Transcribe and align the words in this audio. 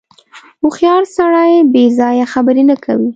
•هوښیار 0.61 1.03
سړی 1.17 1.51
بېځایه 1.73 2.25
خبرې 2.33 2.63
نه 2.69 2.75
کوي. 2.83 3.09